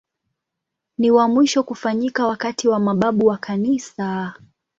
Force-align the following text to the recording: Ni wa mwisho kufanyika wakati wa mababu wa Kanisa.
Ni 0.97 1.11
wa 1.11 1.27
mwisho 1.27 1.63
kufanyika 1.63 2.27
wakati 2.27 2.67
wa 2.67 2.79
mababu 2.79 3.25
wa 3.25 3.37
Kanisa. 3.37 4.33